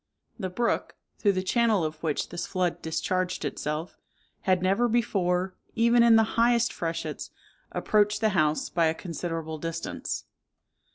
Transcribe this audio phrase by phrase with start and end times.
[0.39, 3.99] The brook, through the channel of which this flood discharged itself,
[4.41, 7.29] had never before, even in the highest freshets,
[7.71, 10.25] approached the house by a considerable distance.